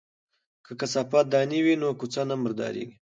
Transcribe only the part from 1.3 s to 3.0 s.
دانی وي نو کوڅه نه مرداریږي.